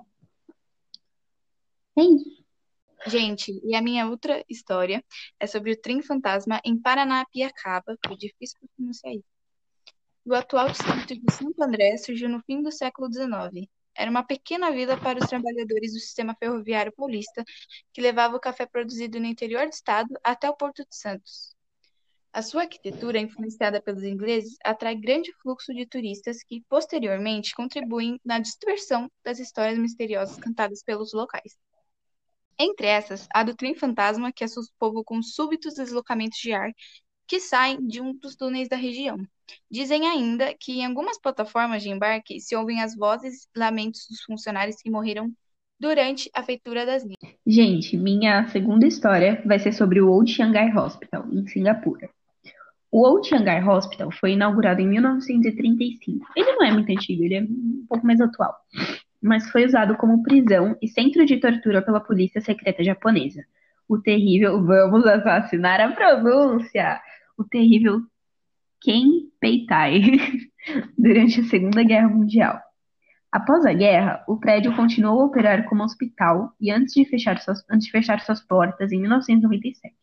É 1.97 2.03
isso. 2.03 2.34
Gente, 3.07 3.51
e 3.63 3.75
a 3.75 3.81
minha 3.81 4.07
outra 4.07 4.43
história 4.49 5.03
é 5.39 5.45
sobre 5.45 5.71
o 5.71 5.79
trem 5.79 6.01
fantasma 6.01 6.59
em 6.65 6.79
Paranapiacaba, 6.79 7.95
foi 8.05 8.17
difícil 8.17 8.57
pronunciar 8.75 9.13
isso. 9.13 9.35
O 10.25 10.33
atual 10.33 10.69
distrito 10.69 11.15
de 11.15 11.33
Santo 11.33 11.61
André 11.61 11.97
surgiu 11.97 12.27
no 12.27 12.41
fim 12.41 12.63
do 12.63 12.71
século 12.71 13.07
XIX. 13.13 13.69
Era 13.95 14.09
uma 14.09 14.23
pequena 14.25 14.71
vila 14.71 14.97
para 14.97 15.19
os 15.19 15.29
trabalhadores 15.29 15.93
do 15.93 15.99
sistema 15.99 16.35
ferroviário 16.39 16.91
paulista, 16.91 17.43
que 17.93 18.01
levava 18.01 18.35
o 18.35 18.39
café 18.39 18.65
produzido 18.65 19.19
no 19.19 19.27
interior 19.27 19.67
do 19.67 19.73
estado 19.73 20.09
até 20.23 20.49
o 20.49 20.55
Porto 20.55 20.83
de 20.83 20.95
Santos. 20.95 21.55
A 22.33 22.41
sua 22.41 22.63
arquitetura, 22.63 23.19
influenciada 23.19 23.79
pelos 23.79 24.03
ingleses, 24.03 24.57
atrai 24.65 24.95
grande 24.95 25.31
fluxo 25.43 25.73
de 25.73 25.85
turistas 25.85 26.43
que, 26.43 26.65
posteriormente, 26.67 27.53
contribuem 27.53 28.19
na 28.25 28.39
dispersão 28.39 29.09
das 29.23 29.37
histórias 29.37 29.77
misteriosas 29.77 30.37
cantadas 30.37 30.83
pelos 30.83 31.13
locais. 31.13 31.55
Entre 32.57 32.87
essas, 32.87 33.27
a 33.33 33.43
do 33.43 33.55
trem 33.55 33.75
fantasma, 33.75 34.31
que 34.31 34.43
assusta 34.43 34.73
o 34.73 34.79
povo 34.79 35.03
com 35.03 35.21
súbitos 35.21 35.75
deslocamentos 35.75 36.37
de 36.39 36.53
ar 36.53 36.71
que 37.27 37.39
saem 37.39 37.85
de 37.85 38.01
um 38.01 38.13
dos 38.13 38.35
túneis 38.35 38.69
da 38.69 38.75
região. 38.75 39.17
Dizem 39.69 40.07
ainda 40.07 40.53
que 40.59 40.73
em 40.73 40.85
algumas 40.85 41.19
plataformas 41.19 41.83
de 41.83 41.89
embarque 41.89 42.39
se 42.39 42.55
ouvem 42.55 42.81
as 42.81 42.95
vozes 42.95 43.47
e 43.55 43.59
lamentos 43.59 44.05
dos 44.09 44.21
funcionários 44.21 44.81
que 44.81 44.89
morreram 44.89 45.31
durante 45.79 46.29
a 46.33 46.43
feitura 46.43 46.85
das 46.85 47.03
linhas. 47.03 47.35
Gente, 47.45 47.97
minha 47.97 48.47
segunda 48.47 48.87
história 48.87 49.41
vai 49.45 49.59
ser 49.59 49.73
sobre 49.73 50.01
o 50.01 50.09
Old 50.09 50.31
Shanghai 50.31 50.71
Hospital, 50.75 51.25
em 51.31 51.45
Singapura. 51.47 52.09
O 52.91 53.05
Old 53.05 53.27
Shanghai 53.27 53.61
Hospital 53.61 54.09
foi 54.11 54.33
inaugurado 54.33 54.81
em 54.81 54.87
1935. 54.87 56.27
Ele 56.35 56.51
não 56.53 56.65
é 56.65 56.71
muito 56.71 56.91
antigo, 56.91 57.23
ele 57.23 57.35
é 57.35 57.41
um 57.41 57.85
pouco 57.89 58.05
mais 58.05 58.21
atual 58.21 58.55
mas 59.21 59.49
foi 59.49 59.65
usado 59.65 59.95
como 59.97 60.23
prisão 60.23 60.77
e 60.81 60.87
centro 60.87 61.25
de 61.25 61.37
tortura 61.37 61.81
pela 61.81 61.99
polícia 61.99 62.41
secreta 62.41 62.83
japonesa. 62.83 63.43
O 63.87 63.97
terrível, 63.97 64.63
vamos 64.63 65.05
assassinar 65.05 65.79
a 65.81 65.91
pronúncia, 65.91 66.99
o 67.37 67.43
terrível 67.43 68.01
Ken 68.81 69.29
Peitai, 69.39 70.01
durante 70.97 71.41
a 71.41 71.43
Segunda 71.45 71.83
Guerra 71.83 72.07
Mundial. 72.07 72.59
Após 73.31 73.65
a 73.65 73.73
guerra, 73.73 74.23
o 74.27 74.37
prédio 74.37 74.75
continuou 74.75 75.21
a 75.21 75.25
operar 75.25 75.65
como 75.65 75.83
hospital 75.83 76.53
e 76.59 76.71
antes 76.71 76.93
de 76.93 77.03
fechar 77.05 77.37
suas, 77.39 77.63
antes 77.69 77.87
de 77.87 77.91
fechar 77.91 78.21
suas 78.21 78.41
portas 78.41 78.91
em 78.91 79.01
1997. 79.01 79.93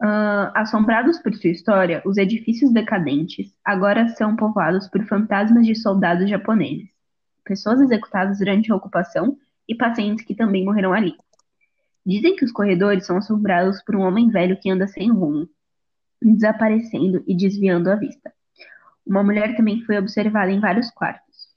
Uh, 0.00 0.54
assombrados 0.54 1.18
por 1.18 1.34
sua 1.34 1.50
história, 1.50 2.00
os 2.06 2.16
edifícios 2.16 2.72
decadentes 2.72 3.52
agora 3.64 4.08
são 4.10 4.36
povoados 4.36 4.88
por 4.88 5.04
fantasmas 5.06 5.66
de 5.66 5.74
soldados 5.74 6.30
japoneses 6.30 6.88
pessoas 7.48 7.80
executadas 7.80 8.38
durante 8.38 8.70
a 8.70 8.76
ocupação 8.76 9.36
e 9.66 9.74
pacientes 9.74 10.24
que 10.24 10.34
também 10.34 10.64
morreram 10.64 10.92
ali. 10.92 11.16
Dizem 12.04 12.36
que 12.36 12.44
os 12.44 12.52
corredores 12.52 13.06
são 13.06 13.16
assombrados 13.16 13.82
por 13.82 13.96
um 13.96 14.02
homem 14.02 14.28
velho 14.28 14.58
que 14.60 14.70
anda 14.70 14.86
sem 14.86 15.10
rumo, 15.10 15.48
desaparecendo 16.22 17.24
e 17.26 17.34
desviando 17.34 17.90
a 17.90 17.96
vista. 17.96 18.32
Uma 19.06 19.22
mulher 19.22 19.56
também 19.56 19.82
foi 19.82 19.96
observada 19.98 20.50
em 20.50 20.60
vários 20.60 20.90
quartos. 20.90 21.48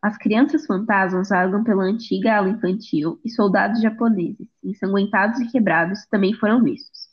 As 0.00 0.16
crianças 0.16 0.64
fantasmas 0.64 1.28
vagam 1.28 1.62
pela 1.62 1.84
antiga 1.84 2.36
ala 2.36 2.48
infantil 2.48 3.20
e 3.24 3.30
soldados 3.30 3.82
japoneses, 3.82 4.48
ensanguentados 4.62 5.40
e 5.40 5.50
quebrados, 5.50 6.06
também 6.06 6.32
foram 6.34 6.62
vistos. 6.62 7.08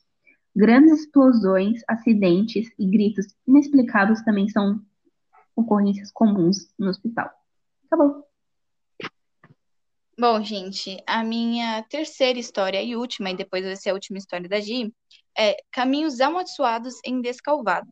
Grandes 0.56 1.02
explosões, 1.02 1.82
acidentes 1.88 2.70
e 2.80 2.86
gritos 2.90 3.26
inexplicáveis 3.46 4.22
também 4.24 4.48
são 4.48 4.80
ocorrências 5.56 6.12
comuns 6.12 6.70
no 6.78 6.88
hospital. 6.88 7.30
Acabou. 7.86 8.26
Bom, 10.18 10.42
gente, 10.44 11.04
a 11.06 11.24
minha 11.24 11.84
terceira 11.84 12.40
história 12.40 12.82
e 12.82 12.96
última, 12.96 13.32
e 13.32 13.36
depois 13.36 13.64
vai 13.66 13.76
ser 13.76 13.90
a 13.90 13.94
última 13.94 14.18
história 14.18 14.48
da 14.48 14.60
Gi, 14.62 14.94
é 15.38 15.58
Caminhos 15.72 16.22
Amaldiçoados 16.22 16.96
em 17.04 17.22
Descalvado. 17.22 17.88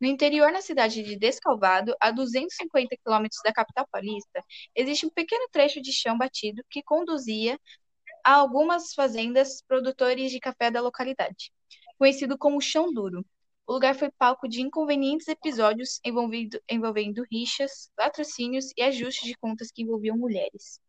No 0.00 0.06
interior, 0.06 0.52
na 0.52 0.60
cidade 0.60 1.02
de 1.02 1.16
Descalvado, 1.16 1.96
a 2.00 2.10
250 2.10 2.96
quilômetros 3.02 3.40
da 3.42 3.52
capital 3.52 3.88
paulista, 3.90 4.42
existe 4.74 5.06
um 5.06 5.10
pequeno 5.10 5.48
trecho 5.50 5.80
de 5.80 5.92
chão 5.92 6.18
batido 6.18 6.62
que 6.70 6.82
conduzia 6.82 7.58
a 8.24 8.34
algumas 8.34 8.92
fazendas 8.92 9.62
produtores 9.66 10.30
de 10.30 10.40
café 10.40 10.70
da 10.70 10.82
localidade, 10.82 11.50
conhecido 11.98 12.36
como 12.36 12.60
Chão 12.60 12.92
Duro. 12.92 13.24
O 13.68 13.72
lugar 13.72 13.96
foi 13.96 14.10
palco 14.12 14.48
de 14.48 14.60
inconvenientes 14.62 15.26
episódios 15.26 16.00
envolvendo, 16.04 17.24
rixas, 17.30 17.90
latrocínios 17.98 18.72
e 18.76 18.82
ajustes 18.82 19.26
de 19.26 19.36
contas 19.36 19.72
que 19.72 19.82
envolviam 19.82 20.16
mulheres. 20.16 20.80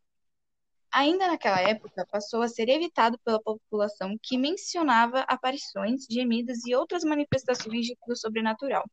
Ainda 0.92 1.28
naquela 1.28 1.60
época, 1.60 2.06
passou 2.06 2.44
a 2.44 2.48
ser 2.48 2.70
evitado 2.70 3.18
pela 3.26 3.42
população 3.42 4.16
que 4.22 4.38
mencionava 4.38 5.22
aparições, 5.22 6.06
gemidos 6.10 6.66
e 6.68 6.76
outras 6.76 7.04
manifestações 7.04 7.86
de 7.86 7.98
do 8.08 8.16
sobrenatural. 8.16 8.86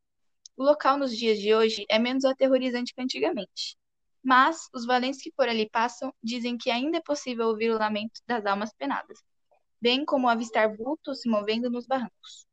O 0.57 0.65
local 0.65 0.97
nos 0.97 1.15
dias 1.17 1.39
de 1.39 1.55
hoje 1.55 1.85
é 1.91 1.99
menos 1.99 2.25
aterrorizante 2.25 2.95
que 2.95 3.03
antigamente. 3.03 3.77
Mas 4.23 4.67
os 4.73 4.87
valentes 4.87 5.23
que 5.23 5.33
por 5.33 5.47
ali 5.47 5.69
passam 5.69 6.11
dizem 6.23 6.57
que 6.57 6.71
ainda 6.71 6.97
é 6.97 7.03
possível 7.03 7.49
ouvir 7.49 7.71
o 7.71 7.79
lamento 7.79 8.23
das 8.27 8.47
almas 8.47 8.73
penadas, 8.73 9.19
bem 9.79 10.07
como 10.07 10.29
avistar 10.29 10.75
vultos 10.75 11.21
se 11.21 11.29
movendo 11.29 11.69
nos 11.69 11.87
barrancos. 11.87 12.47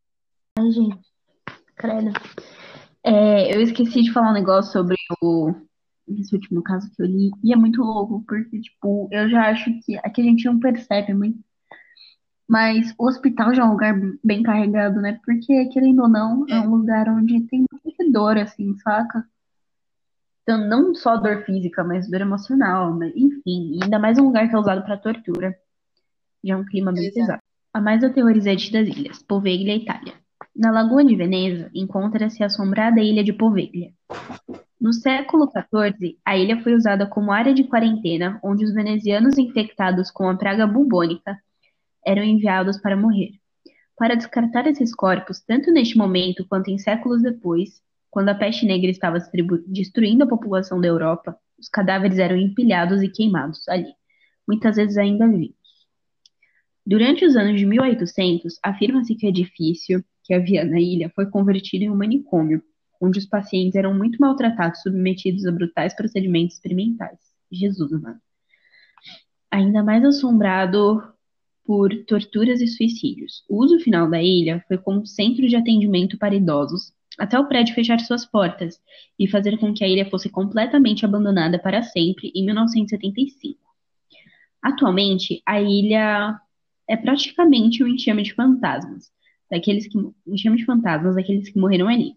Ai, 0.58 0.70
gente, 0.72 1.11
Credo. 1.82 2.14
É, 3.04 3.56
eu 3.56 3.62
esqueci 3.62 4.04
de 4.04 4.14
falar 4.14 4.30
um 4.30 4.34
negócio 4.34 4.72
sobre 4.72 4.96
o 5.22 5.54
esse 6.08 6.36
último 6.36 6.62
caso 6.62 6.90
que 6.92 7.02
eu 7.02 7.06
li, 7.06 7.32
e 7.44 7.54
é 7.54 7.56
muito 7.56 7.82
louco, 7.82 8.24
porque, 8.28 8.60
tipo, 8.60 9.08
eu 9.12 9.30
já 9.30 9.50
acho 9.50 9.72
que 9.82 9.98
aqui 9.98 10.22
a 10.22 10.26
gente 10.26 10.46
não 10.46 10.60
percebe 10.60 11.14
muito. 11.14 11.40
Mas 12.48 12.94
o 12.98 13.08
hospital 13.08 13.54
já 13.56 13.64
é 13.64 13.66
um 13.66 13.72
lugar 13.72 13.94
bem 14.22 14.44
carregado, 14.44 15.00
né? 15.00 15.20
Porque, 15.24 15.66
querendo 15.68 16.02
ou 16.02 16.10
não, 16.10 16.46
é, 16.50 16.54
é 16.54 16.60
um 16.60 16.76
lugar 16.76 17.08
onde 17.08 17.40
tem 17.48 17.66
muita 17.84 18.12
dor, 18.12 18.38
assim, 18.38 18.78
saca? 18.80 19.26
Então, 20.44 20.68
não 20.68 20.94
só 20.94 21.16
dor 21.16 21.46
física, 21.46 21.82
mas 21.84 22.10
dor 22.10 22.22
emocional, 22.22 22.94
mas, 22.94 23.14
enfim. 23.16 23.80
Ainda 23.82 23.98
mais 23.98 24.18
um 24.18 24.26
lugar 24.26 24.50
que 24.50 24.56
é 24.56 24.60
usado 24.60 24.84
para 24.84 24.98
tortura. 24.98 25.56
Já 26.44 26.56
é 26.56 26.58
um 26.58 26.66
clima 26.66 26.92
bem 26.92 27.06
Exato. 27.06 27.16
pesado. 27.16 27.42
A 27.74 27.80
mais 27.80 28.04
aterrorizante 28.04 28.70
das 28.70 28.86
ilhas, 28.86 29.24
Poveglia, 29.24 29.78
Itália. 29.78 30.14
Na 30.56 30.70
Lagoa 30.70 31.04
de 31.04 31.16
Veneza 31.16 31.72
encontra-se 31.74 32.44
a 32.44 32.48
assombrada 32.48 33.02
ilha 33.02 33.24
de 33.24 33.32
Poveglia. 33.32 33.94
No 34.80 34.92
século 34.92 35.50
XIV, 35.50 36.18
a 36.26 36.38
ilha 36.38 36.62
foi 36.62 36.74
usada 36.74 37.08
como 37.08 37.32
área 37.32 37.54
de 37.54 37.64
quarentena, 37.64 38.40
onde 38.44 38.66
os 38.66 38.74
venezianos 38.74 39.38
infectados 39.38 40.12
com 40.12 40.28
a 40.28 40.36
praga 40.36 40.68
bubônica 40.68 41.38
eram 42.06 42.24
enviados 42.24 42.78
para 42.80 42.98
morrer. 42.98 43.32
Para 43.96 44.16
descartar 44.16 44.68
esses 44.68 44.94
corpos, 44.94 45.40
tanto 45.40 45.72
neste 45.72 45.98
momento 45.98 46.46
quanto 46.48 46.70
em 46.70 46.78
séculos 46.78 47.22
depois, 47.22 47.82
quando 48.10 48.30
a 48.30 48.36
peste 48.36 48.66
negra 48.66 48.90
estava 48.90 49.20
destruindo 49.68 50.24
a 50.26 50.28
população 50.28 50.82
da 50.82 50.88
Europa, 50.88 51.38
os 51.58 51.70
cadáveres 51.70 52.20
eram 52.20 52.36
empilhados 52.36 53.02
e 53.02 53.08
queimados 53.08 53.68
ali, 53.70 53.94
muitas 54.46 54.76
vezes 54.76 54.98
ainda 54.98 55.28
vivos. 55.28 55.56
Durante 56.86 57.24
os 57.24 57.38
anos 57.38 57.60
de 57.60 57.66
1800, 57.66 58.60
afirma-se 58.64 59.16
que 59.16 59.28
o 59.28 59.30
edifício 59.30 60.04
que 60.32 60.36
havia 60.36 60.64
na 60.64 60.80
ilha 60.80 61.12
foi 61.14 61.26
convertido 61.26 61.84
em 61.84 61.90
um 61.90 61.96
manicômio, 61.96 62.64
onde 63.02 63.20
os 63.20 63.26
pacientes 63.26 63.76
eram 63.76 63.94
muito 63.94 64.18
maltratados, 64.18 64.82
submetidos 64.82 65.46
a 65.46 65.52
brutais 65.52 65.94
procedimentos 65.94 66.56
experimentais. 66.56 67.20
Jesus, 67.52 67.92
mano. 67.92 68.18
Ainda 69.52 69.84
mais 69.84 70.06
assombrado 70.06 71.04
por 71.66 71.94
torturas 72.06 72.62
e 72.62 72.68
suicídios. 72.68 73.44
O 73.50 73.62
uso 73.62 73.78
final 73.82 74.10
da 74.10 74.24
ilha 74.24 74.64
foi 74.70 74.78
como 74.78 75.06
centro 75.06 75.46
de 75.46 75.58
atendimento 75.58 76.18
para 76.18 76.34
idosos, 76.34 76.94
até 77.20 77.38
o 77.38 77.46
prédio 77.46 77.76
fechar 77.76 78.00
suas 78.00 78.26
portas 78.26 78.80
e 79.20 79.28
fazer 79.28 79.58
com 79.58 79.74
que 79.74 79.84
a 79.84 79.88
ilha 79.88 80.10
fosse 80.10 80.30
completamente 80.30 81.04
abandonada 81.04 81.60
para 81.60 81.84
sempre 81.84 82.32
em 82.34 82.46
1975. 82.46 83.60
Atualmente, 84.62 85.42
a 85.46 85.62
ilha 85.62 86.40
é 86.90 86.96
praticamente 86.96 87.84
um 87.84 87.88
enxame 87.88 88.24
de 88.24 88.34
fantasmas, 88.34 89.12
daqueles 89.52 89.86
que 89.86 90.00
enxame 90.26 90.58
de 90.58 90.66
fantasmas 90.66 91.16
daqueles 91.16 91.50
que 91.50 91.60
morreram 91.60 91.90
ali. 91.90 92.14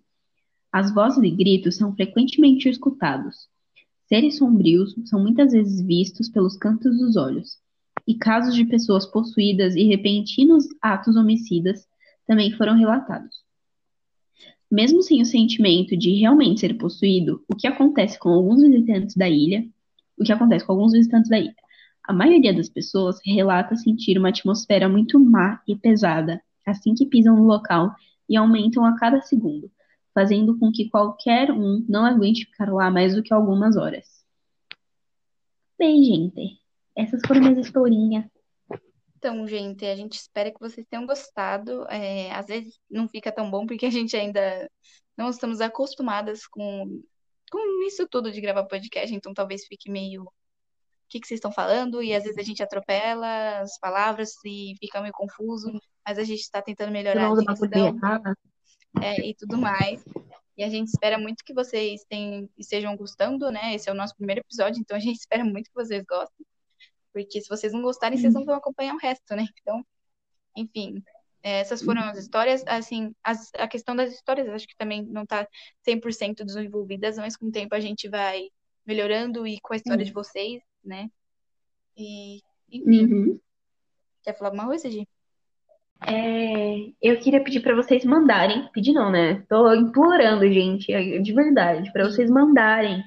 As 0.72 0.94
vozes 0.94 1.22
e 1.22 1.30
gritos 1.30 1.76
são 1.76 1.94
frequentemente 1.94 2.68
escutados. 2.68 3.48
Seres 4.08 4.38
sombrios 4.38 4.94
são 5.06 5.20
muitas 5.20 5.52
vezes 5.52 5.84
vistos 5.84 6.28
pelos 6.28 6.56
cantos 6.56 6.96
dos 6.96 7.16
olhos, 7.16 7.58
e 8.06 8.14
casos 8.14 8.54
de 8.54 8.64
pessoas 8.64 9.04
possuídas 9.06 9.74
e 9.74 9.82
repentinos 9.82 10.66
atos 10.80 11.16
homicidas 11.16 11.86
também 12.26 12.52
foram 12.52 12.76
relatados. 12.76 13.42
Mesmo 14.70 15.02
sem 15.02 15.20
o 15.20 15.26
sentimento 15.26 15.96
de 15.96 16.12
realmente 16.14 16.60
ser 16.60 16.74
possuído, 16.74 17.42
o 17.48 17.56
que 17.56 17.66
acontece 17.66 18.18
com 18.18 18.28
alguns 18.28 18.62
visitantes 18.62 19.16
da 19.16 19.28
ilha, 19.28 19.66
o 20.18 20.24
que 20.24 20.32
acontece 20.32 20.64
com 20.64 20.72
alguns 20.72 20.92
visitantes 20.92 21.30
da 21.30 21.38
ilha, 21.38 21.54
a 22.02 22.12
maioria 22.12 22.52
das 22.52 22.68
pessoas 22.68 23.18
relata 23.24 23.76
sentir 23.76 24.18
uma 24.18 24.28
atmosfera 24.28 24.88
muito 24.88 25.18
má 25.18 25.60
e 25.66 25.74
pesada 25.74 26.40
assim 26.66 26.94
que 26.94 27.06
pisam 27.06 27.36
no 27.36 27.44
local 27.44 27.94
e 28.28 28.36
aumentam 28.36 28.84
a 28.84 28.96
cada 28.96 29.20
segundo, 29.22 29.70
fazendo 30.12 30.58
com 30.58 30.70
que 30.72 30.88
qualquer 30.88 31.50
um 31.50 31.84
não 31.88 32.04
aguente 32.04 32.46
ficar 32.46 32.72
lá 32.72 32.90
mais 32.90 33.14
do 33.14 33.22
que 33.22 33.32
algumas 33.32 33.76
horas. 33.76 34.24
Bem, 35.78 36.02
gente, 36.04 36.58
essas 36.96 37.20
foram 37.26 37.40
minhas 37.40 37.66
historinhas. 37.66 38.24
Então, 39.16 39.46
gente, 39.46 39.86
a 39.86 39.96
gente 39.96 40.14
espera 40.14 40.52
que 40.52 40.60
vocês 40.60 40.86
tenham 40.88 41.06
gostado. 41.06 41.86
É, 41.88 42.30
às 42.32 42.46
vezes 42.46 42.78
não 42.90 43.08
fica 43.08 43.32
tão 43.32 43.50
bom 43.50 43.66
porque 43.66 43.86
a 43.86 43.90
gente 43.90 44.14
ainda 44.16 44.70
não 45.16 45.30
estamos 45.30 45.60
acostumadas 45.60 46.46
com, 46.46 47.02
com 47.50 47.86
isso 47.86 48.06
tudo 48.06 48.30
de 48.30 48.40
gravar 48.40 48.64
podcast, 48.64 49.14
então 49.14 49.32
talvez 49.32 49.64
fique 49.66 49.90
meio. 49.90 50.30
O 51.14 51.16
que, 51.16 51.20
que 51.20 51.28
vocês 51.28 51.38
estão 51.38 51.52
falando? 51.52 52.02
E 52.02 52.12
às 52.12 52.24
vezes 52.24 52.36
a 52.38 52.42
gente 52.42 52.60
atropela 52.62 53.60
as 53.60 53.78
palavras 53.78 54.32
e 54.44 54.74
fica 54.80 55.00
meio 55.00 55.12
confuso, 55.12 55.70
mas 56.04 56.18
a 56.18 56.24
gente 56.24 56.40
está 56.40 56.60
tentando 56.60 56.90
melhorar 56.90 57.26
a 57.26 57.28
dicção 57.54 57.68
errada. 57.86 58.36
é, 59.00 59.20
e 59.28 59.34
tudo 59.34 59.56
mais. 59.56 60.04
E 60.56 60.64
a 60.64 60.68
gente 60.68 60.88
espera 60.88 61.16
muito 61.18 61.44
que 61.44 61.54
vocês 61.54 62.04
tenham, 62.08 62.48
estejam 62.58 62.96
gostando, 62.96 63.50
né? 63.50 63.74
Esse 63.74 63.88
é 63.88 63.92
o 63.92 63.94
nosso 63.94 64.14
primeiro 64.16 64.40
episódio, 64.40 64.80
então 64.80 64.96
a 64.96 65.00
gente 65.00 65.16
espera 65.20 65.44
muito 65.44 65.66
que 65.68 65.74
vocês 65.74 66.02
gostem. 66.04 66.44
Porque 67.12 67.40
se 67.40 67.48
vocês 67.48 67.72
não 67.72 67.82
gostarem, 67.82 68.18
vocês 68.18 68.34
não 68.34 68.44
vão 68.44 68.56
acompanhar 68.56 68.94
o 68.94 68.98
resto, 68.98 69.36
né? 69.36 69.46
Então, 69.60 69.84
enfim, 70.56 71.00
é, 71.44 71.60
essas 71.60 71.80
foram 71.82 72.02
as 72.02 72.18
histórias. 72.18 72.64
Assim, 72.66 73.14
as- 73.22 73.52
a 73.56 73.68
questão 73.68 73.94
das 73.94 74.12
histórias, 74.12 74.48
acho 74.48 74.66
que 74.66 74.76
também 74.76 75.02
não 75.04 75.24
tá 75.24 75.46
100% 75.86 76.44
desenvolvidas, 76.44 77.16
mas 77.18 77.36
com 77.36 77.46
o 77.46 77.52
tempo 77.52 77.72
a 77.74 77.80
gente 77.80 78.08
vai 78.08 78.48
melhorando 78.86 79.46
e 79.46 79.60
com 79.60 79.72
a 79.74 79.76
história 79.76 80.04
de 80.04 80.12
vocês, 80.12 80.60
né? 80.84 81.10
E, 81.96 82.40
enfim, 82.70 83.04
Uhum. 83.04 83.40
quer 84.22 84.36
falar 84.36 84.50
alguma 84.50 84.66
coisa, 84.66 84.90
Gi? 84.90 85.06
É, 86.06 86.76
eu 87.00 87.18
queria 87.18 87.42
pedir 87.42 87.60
pra 87.60 87.74
vocês 87.74 88.04
mandarem, 88.04 88.68
pedir 88.72 88.92
não, 88.92 89.10
né? 89.10 89.42
Tô 89.48 89.72
implorando, 89.72 90.46
gente, 90.52 90.92
é, 90.92 91.18
de 91.18 91.32
verdade, 91.32 91.90
pra 91.92 92.04
vocês 92.04 92.28
mandarem 92.30 93.02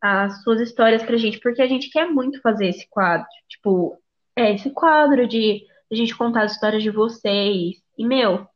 as 0.00 0.42
suas 0.42 0.60
histórias 0.60 1.02
pra 1.02 1.16
gente, 1.16 1.38
porque 1.40 1.62
a 1.62 1.66
gente 1.66 1.90
quer 1.90 2.08
muito 2.10 2.40
fazer 2.40 2.68
esse 2.68 2.88
quadro, 2.88 3.26
tipo, 3.48 3.96
é 4.34 4.54
esse 4.54 4.70
quadro 4.70 5.26
de 5.26 5.64
a 5.90 5.94
gente 5.94 6.16
contar 6.16 6.44
as 6.44 6.52
histórias 6.52 6.82
de 6.82 6.90
vocês. 6.90 7.76
E 7.96 8.04
meu, 8.04 8.46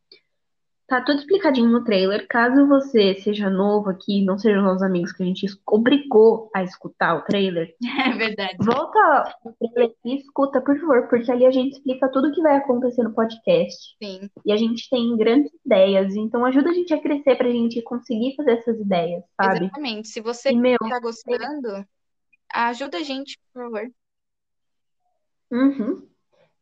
tá 0.91 1.01
tudo 1.03 1.21
explicadinho 1.21 1.69
no 1.71 1.85
trailer. 1.85 2.27
Caso 2.29 2.67
você 2.67 3.15
seja 3.21 3.49
novo 3.49 3.89
aqui, 3.91 4.25
não 4.25 4.37
sejam 4.39 4.63
nossos 4.63 4.83
amigos 4.83 5.13
que 5.13 5.23
a 5.23 5.27
gente 5.27 5.47
obrigou 5.67 6.51
a 6.55 6.63
escutar 6.65 7.15
o 7.17 7.23
trailer, 7.23 7.75
É 8.07 8.11
verdade. 8.17 8.57
volta 8.59 9.35
no 9.45 9.55
trailer 9.73 9.95
e 10.05 10.17
escuta, 10.17 10.61
por 10.61 10.79
favor, 10.79 11.09
porque 11.09 11.31
ali 11.31 11.47
a 11.47 11.51
gente 11.51 11.75
explica 11.75 12.11
tudo 12.11 12.29
o 12.29 12.33
que 12.33 12.43
vai 12.43 12.57
acontecer 12.57 13.03
no 13.03 13.15
podcast. 13.15 13.97
Sim, 14.03 14.29
E 14.45 14.53
a 14.53 14.57
gente 14.57 14.89
tem 14.91 15.17
grandes 15.17 15.53
ideias, 15.65 16.15
então 16.17 16.45
ajuda 16.45 16.71
a 16.71 16.75
gente 16.75 16.93
a 16.93 17.01
crescer 17.01 17.37
pra 17.37 17.49
gente 17.49 17.81
conseguir 17.83 18.35
fazer 18.37 18.53
essas 18.59 18.79
ideias, 18.81 19.23
sabe? 19.41 19.67
exatamente. 19.67 20.09
Se 20.09 20.21
você 20.21 20.51
E, 20.51 20.57
meu, 20.57 20.79
tá 20.79 20.99
gostando, 21.01 21.87
ajuda 22.53 22.99
a 22.99 23.03
gente, 23.03 23.39
por 23.53 23.63
favor. 23.65 23.91
uhum, 25.51 26.09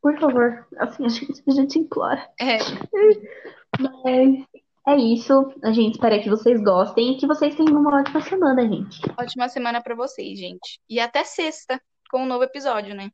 por 0.03 0.19
favor, 0.21 0.67
assim, 0.79 1.05
a 1.07 1.09
gente, 1.09 1.43
a 1.47 1.51
gente 1.53 1.79
implora. 1.79 2.29
É, 2.41 2.59
Mas 3.79 4.45
é 4.89 4.97
isso, 4.97 5.53
a 5.63 5.73
gente 5.73 5.95
espera 5.95 6.21
que 6.21 6.31
vocês 6.31 6.61
gostem 6.63 7.13
e 7.13 7.17
que 7.19 7.27
vocês 7.27 7.55
tenham 7.55 7.79
uma 7.79 8.01
ótima 8.01 8.21
semana, 8.23 8.63
gente. 8.63 9.01
ótima 9.19 9.49
semana 9.49 9.83
pra 9.83 9.95
vocês, 9.95 10.39
gente. 10.39 10.81
E 10.89 10.99
até 10.99 11.25
sexta, 11.25 11.81
com 12.11 12.23
um 12.23 12.27
novo 12.27 12.45
episódio, 12.45 12.95
né? 12.95 13.11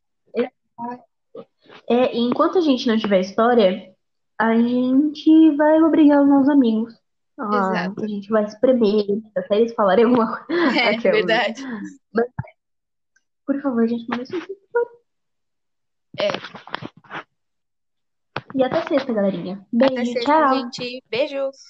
É, 1.88 2.14
e 2.14 2.18
enquanto 2.21 2.59
a 2.59 2.61
gente 2.61 2.87
não 2.87 2.97
tiver 2.97 3.21
história, 3.21 3.92
a 4.38 4.54
gente 4.54 5.56
vai 5.56 5.83
obrigar 5.83 6.23
os 6.23 6.28
nossos 6.28 6.49
amigos. 6.49 6.94
Ah, 7.38 7.49
Exato. 7.52 8.04
a 8.04 8.06
gente 8.06 8.28
vai 8.28 8.44
espremer, 8.44 9.04
até 9.37 9.56
eles 9.56 9.75
falarem 9.75 10.04
alguma 10.04 10.44
coisa. 10.44 10.62
É, 10.78 10.94
Aquela. 10.94 11.14
verdade. 11.14 11.62
Por 13.44 13.61
favor, 13.61 13.87
gente, 13.88 14.06
manda 14.09 14.23
isso. 14.23 14.37
É. 16.18 16.28
E 18.55 18.63
até 18.63 18.81
sexta, 18.83 19.13
galerinha. 19.13 19.67
Até 19.95 19.95
Beijo, 19.95 20.13
sexta, 20.13 20.33
tchau. 20.33 20.55
gente. 20.55 21.03
Beijos. 21.11 21.57